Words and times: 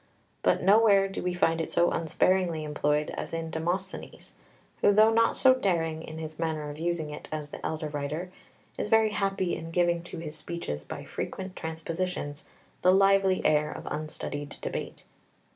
But 0.41 0.63
nowhere 0.63 1.07
do 1.07 1.21
we 1.21 1.35
find 1.35 1.61
it 1.61 1.71
so 1.71 1.91
unsparingly 1.91 2.63
employed 2.63 3.11
as 3.11 3.35
in 3.35 3.51
Demosthenes, 3.51 4.33
who 4.81 4.91
though 4.91 5.13
not 5.13 5.37
so 5.37 5.53
daring 5.53 6.01
in 6.01 6.17
his 6.17 6.39
manner 6.39 6.71
of 6.71 6.79
using 6.79 7.11
it 7.11 7.27
as 7.31 7.51
the 7.51 7.63
elder 7.63 7.87
writer 7.87 8.31
is 8.79 8.89
very 8.89 9.11
happy 9.11 9.55
in 9.55 9.69
giving 9.69 10.01
to 10.05 10.17
his 10.17 10.35
speeches 10.35 10.83
by 10.83 11.03
frequent 11.03 11.55
transpositions 11.55 12.43
the 12.81 12.91
lively 12.91 13.45
air 13.45 13.71
of 13.71 13.85
unstudied 13.91 14.57
debate. 14.59 15.03